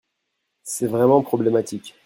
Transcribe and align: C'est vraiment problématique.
C'est 0.63 0.87
vraiment 0.87 1.21
problématique. 1.21 1.93